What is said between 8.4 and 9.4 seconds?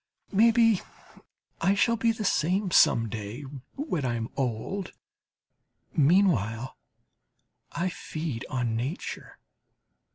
on nature.